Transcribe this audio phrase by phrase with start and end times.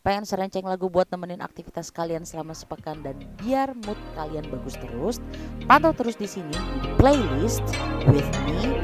[0.00, 5.20] pengen serenceng lagu buat nemenin aktivitas kalian selama sepekan dan biar mood kalian bagus terus,
[5.68, 6.56] pantau terus di sini
[6.96, 7.60] playlist
[8.08, 8.80] with me.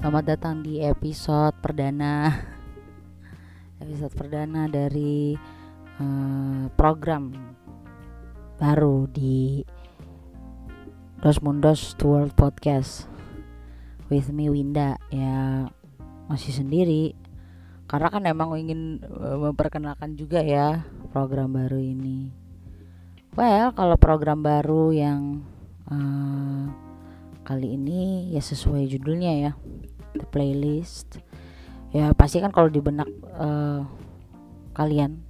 [0.00, 2.32] Selamat datang di episode perdana
[3.84, 5.36] episode perdana dari
[6.00, 7.36] uh, program
[8.56, 9.62] baru di
[11.20, 13.04] Dos Mundos to World Podcast
[14.08, 14.96] with me Winda.
[15.12, 15.68] Ya
[16.26, 17.12] masih sendiri.
[17.84, 22.32] Karena kan emang ingin uh, memperkenalkan juga ya program baru ini.
[23.36, 25.44] Well kalau program baru yang
[25.86, 26.64] uh,
[27.44, 29.52] kali ini ya sesuai judulnya ya
[30.16, 31.20] the playlist.
[31.90, 33.82] Ya pasti kan kalau di benak uh,
[34.72, 35.29] kalian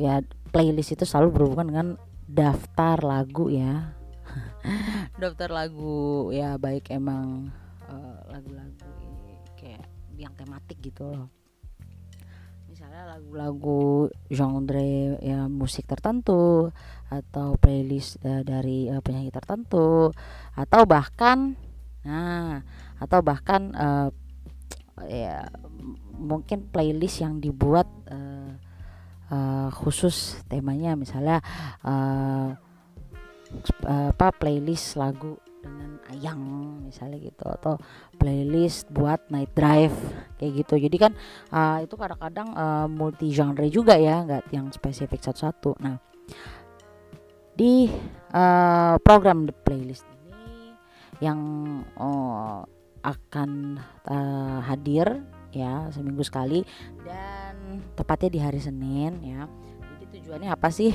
[0.00, 1.88] ya playlist itu selalu berhubungan dengan
[2.24, 3.92] daftar lagu ya.
[5.22, 7.52] Daftar lagu ya baik emang
[7.84, 8.88] uh, lagu-lagu
[9.60, 9.84] kayak
[10.16, 11.28] yang tematik gitu loh.
[12.70, 16.72] Misalnya lagu-lagu genre ya musik tertentu
[17.10, 20.14] atau playlist uh, dari uh, penyanyi tertentu
[20.54, 21.58] atau bahkan
[22.00, 22.64] nah
[22.96, 24.08] atau bahkan uh,
[25.04, 25.44] ya
[26.16, 28.56] mungkin playlist yang dibuat uh,
[29.30, 31.40] uh, khusus temanya misalnya
[31.86, 32.54] uh,
[33.86, 36.40] apa playlist lagu dengan ayang
[36.88, 37.74] misalnya gitu atau
[38.16, 39.94] playlist buat night drive
[40.40, 40.74] kayak gitu.
[40.88, 41.12] Jadi kan
[41.52, 45.76] uh, itu kadang-kadang uh, multi genre juga ya nggak yang spesifik satu-satu.
[45.84, 46.00] Nah
[47.54, 47.92] di
[48.32, 50.08] uh, program the playlist
[51.20, 51.40] yang
[52.00, 52.64] uh,
[53.04, 55.20] akan uh, hadir
[55.54, 56.62] ya seminggu sekali.
[57.02, 59.46] Dan tepatnya di hari Senin ya.
[59.98, 60.90] Jadi tujuannya apa sih?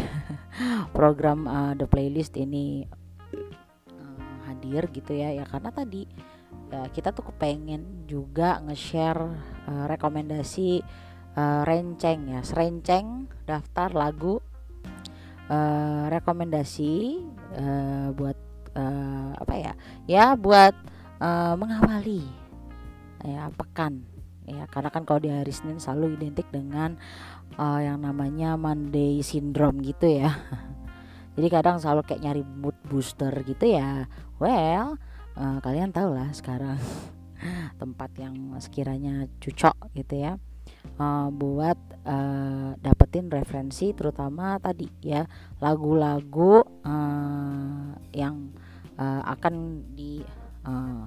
[0.98, 2.88] Program uh, the playlist ini
[3.92, 5.32] uh, hadir gitu ya.
[5.32, 6.08] Ya karena tadi
[6.72, 9.24] ya, kita tuh kepengen juga nge-share
[9.68, 10.84] uh, rekomendasi
[11.36, 12.42] uh, renceng ya.
[12.44, 14.40] Serenceng daftar lagu
[15.52, 17.24] uh, rekomendasi
[17.60, 18.38] uh, buat
[18.76, 19.74] uh, apa ya?
[20.08, 20.74] Ya buat
[21.20, 22.24] uh, mengawali
[23.26, 24.06] ya pekan
[24.46, 26.98] ya karena kan kalau di hari Senin selalu identik dengan
[27.58, 30.34] uh, yang namanya Monday syndrome gitu ya.
[31.36, 34.08] Jadi kadang selalu kayak nyari mood booster gitu ya.
[34.40, 34.96] Well
[35.36, 36.80] uh, kalian tahu lah sekarang
[37.82, 40.34] tempat yang sekiranya cocok gitu ya.
[40.96, 45.28] Uh, buat uh, dapetin referensi terutama tadi ya
[45.60, 48.50] lagu-lagu uh, yang
[48.98, 50.24] uh, akan di
[50.66, 51.06] uh,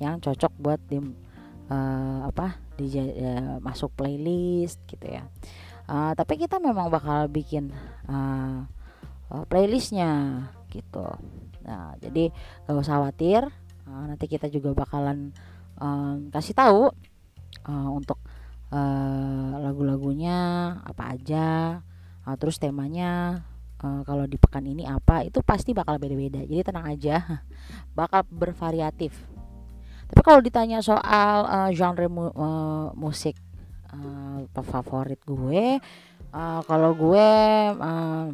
[0.00, 0.98] yang cocok buat di
[1.70, 5.28] uh, apa di uh, masuk playlist gitu ya.
[5.90, 7.70] Uh, tapi kita memang bakal bikin
[8.08, 8.64] uh,
[9.30, 11.06] uh, playlistnya gitu.
[11.62, 12.32] Nah jadi
[12.66, 13.46] gak usah khawatir
[13.86, 15.30] uh, nanti kita juga bakalan
[15.78, 16.90] um, kasih tahu
[17.66, 18.18] uh, untuk
[18.72, 20.38] uh, lagu-lagunya
[20.82, 21.48] apa aja
[22.24, 23.42] uh, terus temanya
[23.82, 26.44] uh, kalau di pekan ini apa itu pasti bakal beda-beda.
[26.44, 27.44] Jadi tenang aja
[27.98, 29.12] bakal bervariatif
[30.10, 33.38] tapi kalau ditanya soal uh, genre mu uh, musik
[33.94, 35.78] uh, favorit gue
[36.34, 37.28] uh, kalau gue
[37.78, 38.26] uh,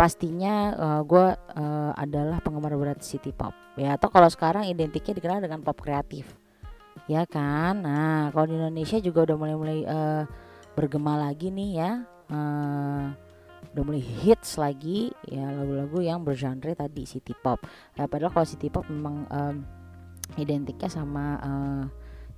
[0.00, 3.52] pastinya uh, gue uh, adalah penggemar berat city pop.
[3.76, 6.24] Ya atau kalau sekarang identiknya dikenal dengan pop kreatif.
[7.04, 7.84] Ya kan?
[7.84, 10.24] Nah kalau di Indonesia juga udah mulai-mulai uh,
[10.72, 11.92] bergema lagi nih ya.
[12.32, 13.12] Uh,
[13.76, 17.60] udah mulai hits lagi ya lagu-lagu yang bergenre tadi city pop.
[17.92, 19.56] Ya padahal kalau city pop memang um,
[20.38, 21.84] identiknya sama uh,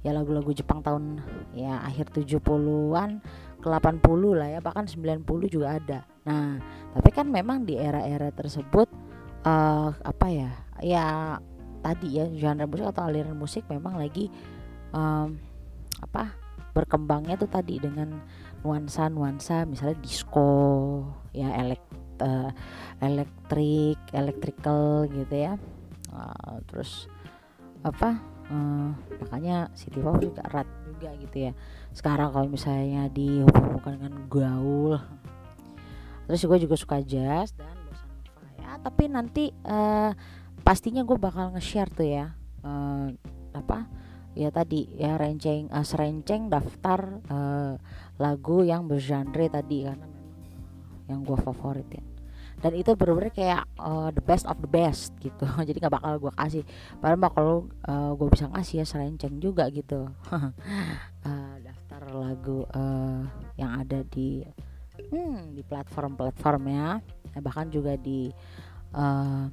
[0.02, 1.22] ya lagu-lagu Jepang tahun
[1.54, 3.22] ya akhir 70-an
[3.62, 6.00] ke 80 lah ya bahkan 90 juga ada.
[6.26, 6.58] Nah
[6.92, 8.90] tapi kan memang di era-era tersebut
[9.46, 10.50] uh, apa ya
[10.82, 11.06] ya
[11.82, 14.30] tadi ya genre musik atau aliran musik memang lagi
[14.90, 15.38] um,
[16.02, 16.34] apa
[16.72, 18.22] berkembangnya tuh tadi dengan
[18.64, 21.82] nuansa-nuansa misalnya disco ya elek
[22.22, 22.50] uh,
[22.98, 25.54] elektrik electrical gitu ya.
[26.12, 27.08] Uh, terus
[27.82, 28.18] apa
[28.50, 28.90] uh,
[29.22, 31.52] makanya city pop juga erat juga gitu ya.
[31.90, 34.98] Sekarang kalau misalnya dihubungkan dengan gaul.
[36.30, 38.70] Terus gue juga suka jazz dan bossa nova ya.
[38.78, 40.14] Tapi nanti uh,
[40.62, 42.30] pastinya gue bakal nge-share tuh ya
[42.62, 43.10] uh,
[43.52, 43.90] apa
[44.32, 47.74] ya tadi ya renceng uh, serenceng daftar uh,
[48.16, 50.38] lagu yang bergenre tadi karena memang
[51.10, 52.11] yang gue favoritin
[52.62, 55.42] dan itu bener-bener kayak uh, the best of the best gitu.
[55.68, 56.62] Jadi nggak bakal gue kasih.
[57.02, 57.56] Padahal mah kalau
[57.90, 60.06] uh, gue bisa ngasih ya serenceng juga gitu.
[60.30, 63.26] Uh, daftar lagu uh,
[63.58, 64.46] yang ada di
[65.10, 66.88] hmm, di platform-platform ya.
[67.42, 68.30] Bahkan juga di
[68.94, 69.50] uh,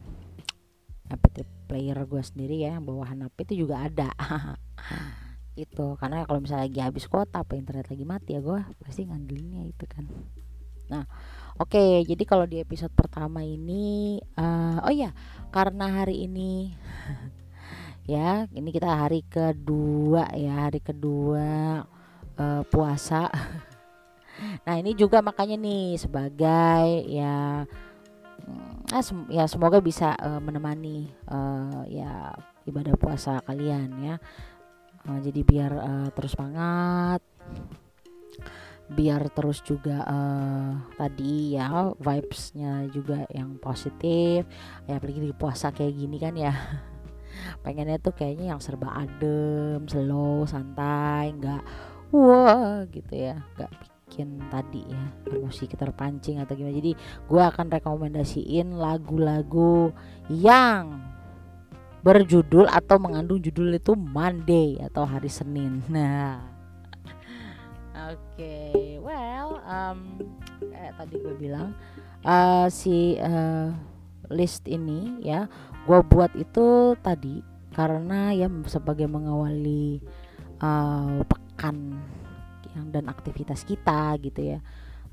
[1.09, 4.13] MP3 player gue sendiri ya bawahan HP itu juga ada.
[5.57, 9.67] Itu karena kalau misalnya lagi habis kuota apa internet lagi mati ya gue pasti ngandelinnya
[9.67, 10.07] itu kan.
[10.87, 11.03] Nah
[11.59, 15.11] oke jadi kalau di episode pertama ini uh, oh ya
[15.53, 16.73] karena hari ini
[18.13, 21.85] ya ini kita hari kedua ya hari kedua
[22.39, 23.27] uh, puasa.
[24.39, 27.67] Nah ini juga makanya nih sebagai ya
[28.87, 32.31] uh, sem ya semoga bisa uh, menemani uh, ya
[32.63, 34.15] ibadah puasa kalian ya.
[35.03, 37.19] Uh, jadi biar uh, terus semangat
[38.89, 44.49] biar terus juga uh, tadi ya vibesnya juga yang positif.
[44.89, 46.53] Ya apalagi di puasa kayak gini kan ya.
[47.63, 51.63] Pengennya tuh kayaknya yang serba adem slow santai nggak
[52.09, 53.37] wah gitu ya.
[53.55, 53.71] Nggak
[54.09, 56.73] bikin tadi ya emosi kita terpancing atau gimana.
[56.73, 56.91] Jadi
[57.29, 59.93] gue akan rekomendasiin lagu-lagu
[60.33, 60.97] yang
[62.01, 65.85] berjudul atau mengandung judul itu Monday atau hari Senin.
[65.91, 66.58] Nah
[68.13, 68.97] okay.
[69.01, 70.19] well um,
[70.59, 71.75] kayak tadi gue bilang
[72.23, 73.71] uh, si uh,
[74.29, 75.49] list ini ya
[75.87, 77.41] gue buat itu tadi
[77.73, 80.03] karena ya sebagai mengawali
[80.61, 81.97] uh, pekan
[82.77, 84.59] yang dan aktivitas kita gitu ya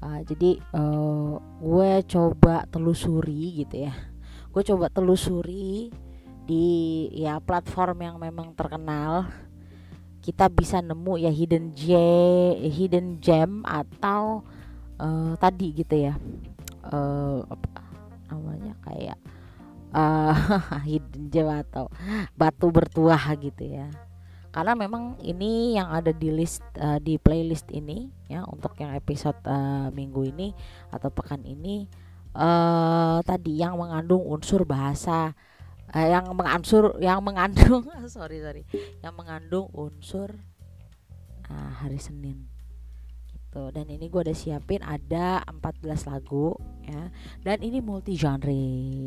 [0.05, 3.95] uh, jadi uh, gue coba telusuri gitu ya
[4.53, 5.93] gue coba telusuri
[6.47, 6.67] di
[7.13, 9.27] ya platform yang memang terkenal
[10.27, 14.43] kita bisa nemu ya hidden gem hidden gem atau
[14.99, 16.19] uh, tadi gitu ya.
[16.83, 17.83] Uh, apa
[18.27, 19.19] namanya kayak
[19.95, 20.35] uh,
[20.91, 21.87] hidden gem atau
[22.35, 23.87] batu bertuah gitu ya.
[24.51, 29.39] Karena memang ini yang ada di list uh, di playlist ini ya untuk yang episode
[29.47, 30.51] uh, minggu ini
[30.91, 31.87] atau pekan ini
[32.35, 35.39] uh, tadi yang mengandung unsur bahasa
[35.97, 38.63] uh, yang mengansur yang mengandung sorry sorry.
[39.01, 40.37] Yang mengandung unsur
[41.49, 42.45] uh, hari Senin.
[43.33, 43.63] Gitu.
[43.73, 46.53] Dan ini gue udah siapin ada 14 lagu
[46.85, 47.09] ya.
[47.41, 48.53] Dan ini multi genre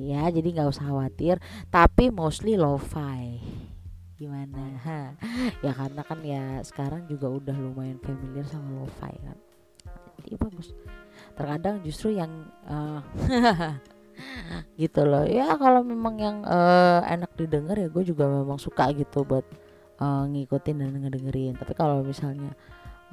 [0.10, 0.26] ya.
[0.34, 1.38] Jadi nggak usah khawatir.
[1.70, 3.38] Tapi mostly lo-fi.
[4.18, 4.76] Gimana?
[4.84, 5.02] Ha.
[5.66, 9.38] ya karena kan ya sekarang juga udah lumayan familiar sama lo-fi kan.
[10.20, 10.76] Jadi bagus.
[11.38, 13.00] Terkadang justru yang uh,
[14.82, 15.26] gitu loh.
[15.26, 19.46] Ya kalau memang yang uh, enak didengar ya gue juga memang suka gitu buat
[20.00, 21.54] uh, ngikutin dan ngedengerin.
[21.60, 22.56] Tapi kalau misalnya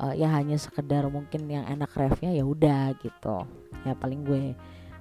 [0.01, 3.45] uh, ya hanya sekedar mungkin yang enak refnya ya udah gitu.
[3.85, 4.55] Ya paling gue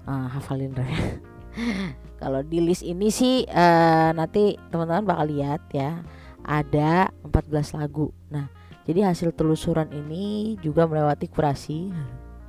[0.07, 1.21] uh, hafalin ref.
[2.21, 6.03] Kalau di list ini sih uh, nanti teman-teman bakal lihat ya
[6.43, 8.11] ada 14 lagu.
[8.31, 8.47] Nah
[8.85, 11.89] jadi hasil telusuran ini juga melewati kurasi.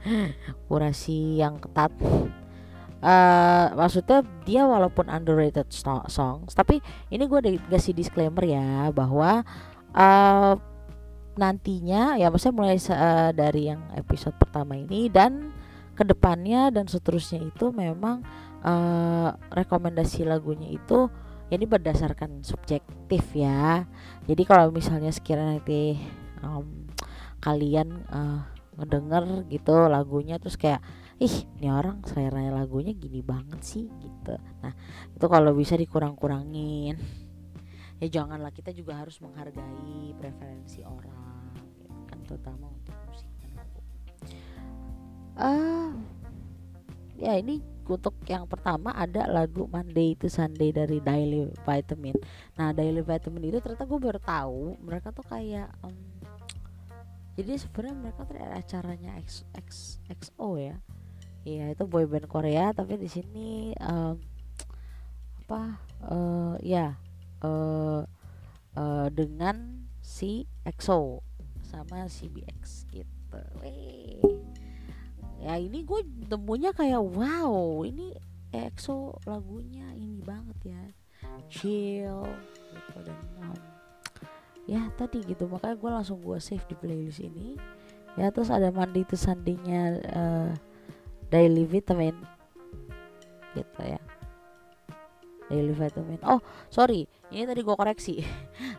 [0.70, 1.91] Kurasi yang ketat
[3.06, 5.70] uh, maksudnya dia walaupun underrated
[6.11, 6.82] songs tapi
[7.14, 9.47] ini gue kasih disclaimer ya bahwa
[9.94, 10.55] uh,
[11.38, 15.55] nantinya ya maksudnya mulai uh, dari yang episode pertama ini dan
[15.97, 18.20] ke depannya dan seterusnya itu memang
[18.67, 21.09] uh, rekomendasi lagunya itu
[21.49, 23.87] ya ini berdasarkan subjektif ya.
[24.26, 25.97] Jadi kalau misalnya sekiranya nanti
[26.43, 26.91] um,
[27.41, 28.44] kalian uh,
[28.76, 30.85] ngedenger gitu lagunya terus kayak
[31.16, 34.37] ih ini orang selera lagunya gini banget sih gitu.
[34.61, 34.73] Nah
[35.12, 36.96] itu kalau bisa dikurang-kurangin.
[37.96, 41.26] Ya janganlah kita juga harus menghargai preferensi orang
[42.26, 43.80] terutama untuk musik dan lagu.
[45.38, 45.90] Uh,
[47.16, 52.18] ya ini untuk yang pertama ada lagu Monday itu Sunday dari Daily Vitamin.
[52.58, 55.94] Nah Daily Vitamin itu ternyata gue baru tahu mereka tuh kayak um,
[57.38, 60.76] jadi sebenarnya mereka tuh acaranya X, X, XO ya
[61.47, 64.19] iya itu boyband Korea tapi di sini um,
[65.47, 65.79] apa
[66.11, 66.99] uh, ya
[67.47, 68.03] uh,
[68.75, 71.23] uh, dengan si EXO
[71.62, 73.41] sama CBX gitu.
[73.62, 74.23] Wih.
[75.37, 78.11] ya ini gue temunya kayak wow ini
[78.50, 80.83] EXO lagunya ini banget ya.
[81.47, 82.26] Chill
[82.75, 83.59] gitu dan um,
[84.67, 85.47] ya tadi gitu.
[85.47, 87.55] Makanya gue langsung gue save di playlist ini.
[88.19, 90.50] Ya terus ada mandi itu sandinya uh,
[91.30, 92.14] daily vitamin.
[93.54, 94.00] Gitu ya.
[95.47, 96.18] Daily vitamin.
[96.26, 97.06] Oh sorry.
[97.30, 98.16] Ini tadi gue koreksi.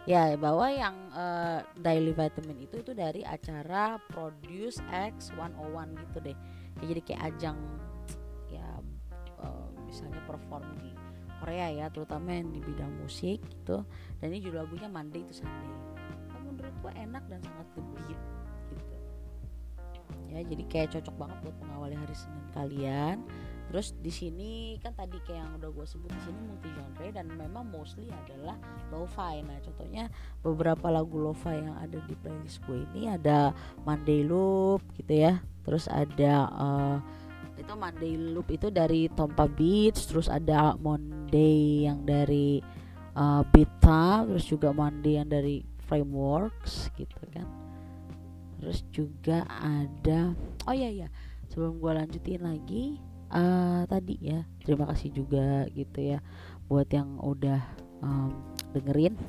[0.08, 6.38] Ya bahwa yang uh, daily vitamin itu itu dari acara Produce X 101 gitu deh.
[6.80, 7.60] Ya, jadi kayak ajang
[8.48, 8.80] ya
[9.44, 10.96] uh, misalnya perform di
[11.44, 13.84] Korea ya terutama yang di bidang musik gitu.
[14.24, 15.76] Dan ini judul lagunya Monday itu Sunday.
[16.32, 18.47] Nah, menurut gue enak dan sangat gitu
[20.38, 20.44] ya.
[20.46, 23.18] Jadi kayak cocok banget buat mengawali hari Senin kalian.
[23.68, 27.28] Terus di sini kan tadi kayak yang udah gue sebut di sini multi genre dan
[27.36, 28.56] memang mostly adalah
[28.96, 29.44] lo-fi.
[29.44, 30.08] Nah contohnya
[30.40, 33.52] beberapa lagu lo-fi yang ada di playlist gue ini ada
[33.84, 35.44] Monday Loop gitu ya.
[35.68, 36.98] Terus ada uh,
[37.60, 42.62] itu Monday Loop itu dari Tompa Beats terus ada Monday yang dari
[43.18, 47.57] uh, Beta terus juga Monday yang dari Frameworks gitu kan
[48.58, 50.34] terus juga ada
[50.66, 51.08] oh iya iya.
[51.48, 53.00] Sebelum gue lanjutin lagi
[53.32, 56.20] uh, tadi ya terima kasih juga gitu ya
[56.68, 57.62] buat yang udah
[58.04, 58.34] um,
[58.76, 59.16] dengerin.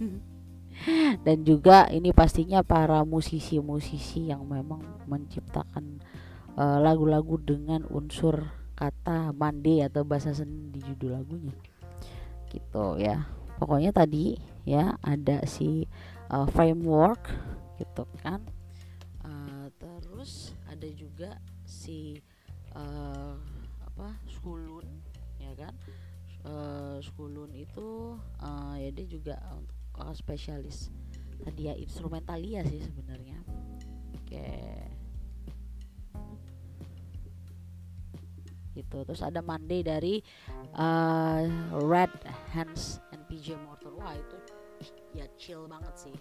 [1.26, 4.78] Dan juga ini pastinya para musisi-musisi yang memang
[5.10, 5.98] menciptakan
[6.54, 8.46] uh, lagu-lagu uh, dengan unsur
[8.78, 11.54] kata mandi atau bahasa seni di judul lagunya.
[12.46, 13.26] Gitu ya.
[13.58, 15.82] Pokoknya tadi ya ada si
[16.30, 17.26] uh, framework
[17.78, 18.42] gitu kan
[20.78, 21.34] ada juga
[21.66, 22.22] si
[22.78, 23.34] uh,
[23.82, 24.86] apa skulun
[25.42, 25.74] ya kan?
[26.46, 30.94] Uh, skulun itu uh, ya dia juga untuk uh, spesialis
[31.42, 33.42] tadi ya instrumentalia sih sebenarnya.
[34.22, 34.46] Oke.
[38.78, 38.98] Gitu.
[39.02, 40.22] Terus ada Monday dari
[40.78, 41.42] uh,
[41.74, 42.14] Red
[42.54, 44.38] Hands and PJ Morton wah itu
[45.18, 46.16] ya chill banget sih.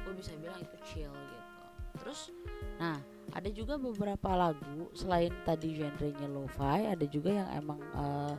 [0.00, 1.52] Gue bisa bilang itu chill gitu.
[2.00, 2.32] Terus
[2.80, 8.34] nah ada juga beberapa lagu selain tadi genrenya lo-fi ada juga yang emang uh,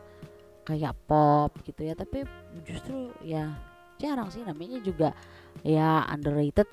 [0.67, 1.95] kayak pop gitu ya.
[1.95, 2.27] Tapi
[2.67, 3.55] justru ya
[3.97, 5.15] jarang sih namanya juga
[5.63, 6.67] ya underrated.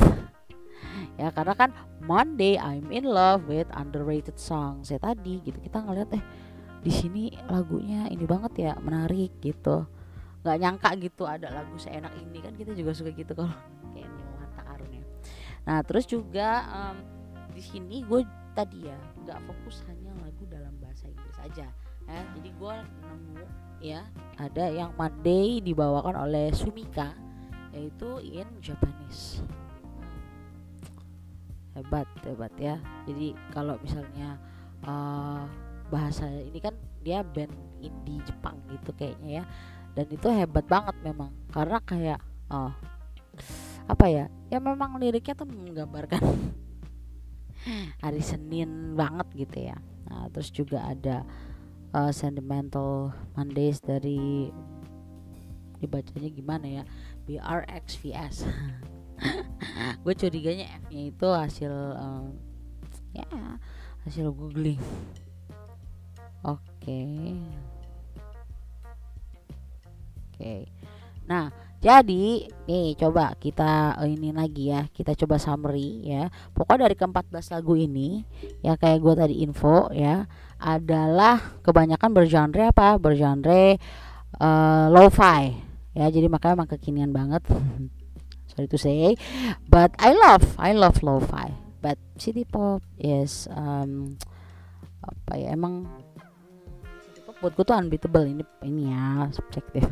[1.20, 5.60] Ya karena kan Monday I'm in love with underrated song saya tadi gitu.
[5.60, 6.24] Kita ngeliat eh
[6.80, 9.84] di sini lagunya ini banget ya menarik gitu.
[10.40, 12.40] Nggak nyangka gitu ada lagu seenak ini.
[12.40, 13.52] Kan kita juga suka gitu kalau
[13.92, 14.08] kayak
[14.40, 15.04] Harta Karun ya.
[15.68, 17.19] Nah terus juga um,
[17.50, 18.22] di sini gue
[18.54, 21.66] tadi ya nggak fokus hanya lagu dalam bahasa Inggris aja
[22.10, 22.20] ya.
[22.36, 22.74] Jadi gue
[23.06, 23.42] nemu
[23.80, 24.00] ya
[24.36, 27.14] ada yang Monday dibawakan oleh Sumika
[27.70, 29.42] yaitu in Japanese.
[31.78, 32.76] Hebat hebat ya.
[33.06, 34.36] Jadi kalau misalnya
[34.84, 35.46] uh,
[35.88, 39.44] bahasa ini kan dia band indie Jepang gitu kayaknya ya.
[39.94, 42.74] Dan itu hebat banget memang karena kayak oh
[43.90, 46.22] apa ya ya memang liriknya tuh menggambarkan
[48.04, 49.76] hari Senin banget gitu ya.
[50.08, 51.22] Nah terus juga ada
[51.94, 54.50] uh, sentimental Mondays dari
[55.80, 56.82] dibacanya gimana ya?
[57.24, 58.44] BRXVS
[60.04, 62.32] gue curiganya F nya itu hasil um,
[63.12, 63.26] ya
[64.08, 64.80] hasil googling.
[66.40, 66.56] Oke.
[66.80, 67.36] Okay.
[70.16, 70.40] oke.
[70.40, 70.62] Okay.
[71.28, 76.28] nah jadi nih coba kita eh, ini lagi ya kita coba summary ya.
[76.52, 78.20] Pokoknya dari ke-14 lagu ini
[78.60, 80.28] ya kayak gue tadi info ya
[80.60, 83.00] adalah kebanyakan bergenre apa?
[83.00, 83.80] Bergenre
[84.36, 85.56] uh, lo-fi.
[85.96, 87.48] Ya jadi makanya emang kekinian banget.
[88.52, 89.16] Sorry to say
[89.64, 91.48] but I love I love lo-fi.
[91.80, 94.20] But city pop is um,
[95.00, 95.88] apa ya emang
[97.08, 98.28] city pop buat gue tuh unbeatable.
[98.28, 99.88] Ini ini ya subjektif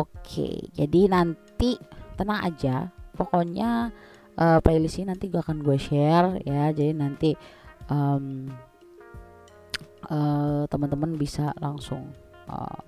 [0.00, 1.76] Oke, jadi nanti
[2.18, 2.90] tenang aja.
[3.14, 3.90] Pokoknya
[4.38, 6.70] uh, playlist ini nanti gue akan gue share ya.
[6.72, 7.30] Jadi nanti
[7.90, 8.48] um,
[10.10, 12.10] uh, teman-teman bisa langsung
[12.48, 12.80] uh,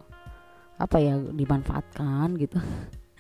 [0.81, 2.59] apa ya dimanfaatkan gitu.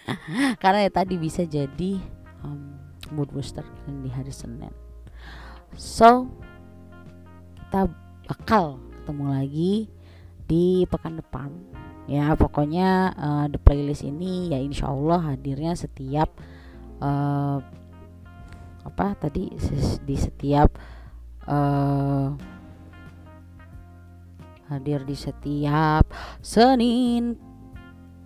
[0.63, 2.01] Karena ya tadi bisa jadi
[2.47, 2.79] um,
[3.13, 4.73] mood booster di hari Senin.
[5.77, 6.27] So
[7.71, 7.87] kita
[8.27, 9.75] bakal ketemu lagi
[10.51, 11.51] di pekan depan
[12.11, 16.35] ya pokoknya uh, the playlist ini ya insya Allah hadirnya setiap
[16.99, 17.63] uh,
[18.83, 19.55] apa tadi
[20.03, 20.75] di setiap
[21.47, 22.35] uh,
[24.67, 26.11] hadir di setiap
[26.43, 27.39] Senin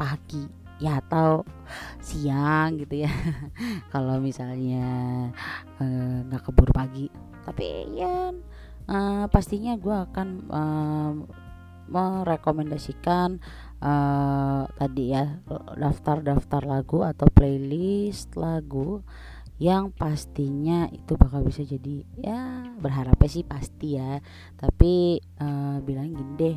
[0.01, 1.45] pagi ya atau
[2.01, 3.13] siang gitu ya.
[3.93, 4.85] Kalau misalnya
[6.29, 7.07] nggak uh, keburu pagi.
[7.45, 8.33] Tapi ya
[8.89, 11.13] uh, pastinya gue akan uh,
[11.85, 13.41] merekomendasikan
[13.81, 15.41] uh, tadi ya
[15.75, 19.03] daftar-daftar lagu atau playlist lagu
[19.63, 24.19] yang pastinya itu bakal bisa jadi ya berharapnya sih pasti ya.
[24.59, 26.57] Tapi uh, bilang gini deh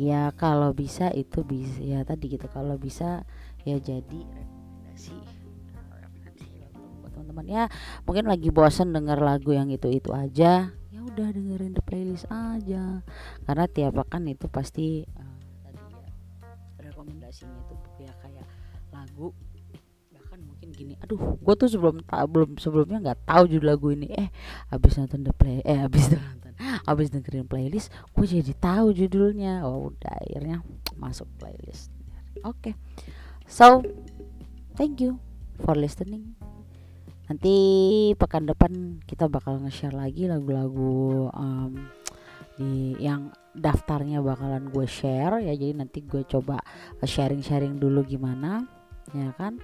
[0.00, 3.28] ya kalau bisa itu bisa ya tadi gitu kalau bisa
[3.68, 5.16] ya jadi rekomendasi
[7.04, 7.46] teman-teman.
[7.46, 7.64] Ya
[8.08, 13.04] mungkin lagi bosen denger lagu yang itu itu aja ya udah dengerin the playlist aja.
[13.44, 15.27] Karena tiap pekan itu pasti uh,
[19.18, 19.34] lagu
[20.14, 24.06] bahkan mungkin gini aduh gue tuh sebelum tak belum sebelumnya nggak tahu judul lagu ini.
[24.14, 24.30] Eh
[24.70, 26.54] abis nonton the play eh abis nonton
[26.86, 29.66] abis dengerin playlist gue jadi tahu judulnya.
[29.66, 30.62] Oh udah akhirnya
[30.94, 31.90] masuk playlist.
[32.46, 32.70] Oke.
[32.70, 32.74] Okay.
[33.50, 33.82] so
[34.78, 35.18] thank you
[35.66, 36.38] for listening.
[37.26, 37.56] Nanti
[38.14, 41.90] pekan depan kita bakal nge-share lagi lagu-lagu um,
[42.54, 45.52] di yang daftarnya bakalan gue share ya.
[45.58, 46.62] Jadi nanti gue coba
[47.02, 48.77] sharing-sharing dulu gimana
[49.12, 49.60] ya kan?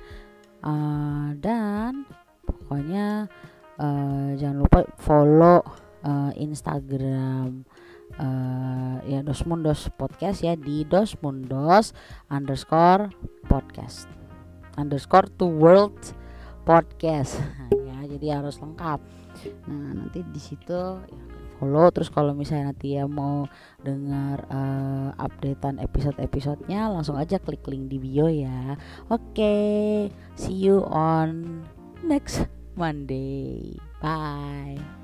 [0.64, 2.08] Uh, dan
[2.44, 3.28] pokoknya
[3.76, 5.60] uh, jangan lupa follow
[6.04, 7.68] uh, Instagram
[8.20, 11.96] uh, ya Dosmundos podcast ya di Dosmundos
[12.30, 13.10] underscore
[13.48, 14.08] podcast.
[14.74, 15.96] Underscore to world
[16.66, 17.38] podcast.
[17.84, 19.00] Ya jadi harus lengkap.
[19.64, 21.24] Nah nanti di situ ya
[21.64, 21.88] follow.
[21.88, 23.48] Terus kalau misalnya nanti ya mau
[23.80, 28.76] dengar uh, updatean episode-episodenya langsung aja klik link di bio ya.
[29.08, 29.88] Oke okay,
[30.36, 31.64] see you on
[32.04, 32.44] next
[32.76, 33.80] Monday.
[34.04, 35.03] Bye